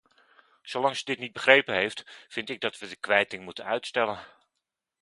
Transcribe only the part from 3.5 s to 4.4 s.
uitstellen.